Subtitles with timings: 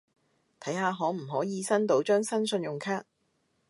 [0.59, 3.05] 睇下可唔可以申到張新信用卡